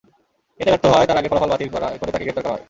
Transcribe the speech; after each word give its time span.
এতে 0.59 0.69
ব্যর্থ 0.69 0.83
হওয়ায় 0.85 1.07
তার 1.07 1.19
আগের 1.19 1.31
ফলাফল 1.31 1.49
বাতিল 1.51 1.69
করে 1.71 1.83
তাকে 2.05 2.25
গ্রেপ্তার 2.25 2.43
করা 2.45 2.53
হয়। 2.53 2.59